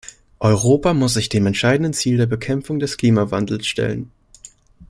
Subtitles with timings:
[0.39, 4.09] Europa muss sich dem entscheidenden Ziel der Bekämpfung des Klimawandels stellen.